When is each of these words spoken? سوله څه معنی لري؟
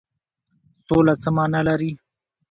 سوله 0.87 1.13
څه 1.21 1.29
معنی 1.35 1.61
لري؟ 1.67 1.91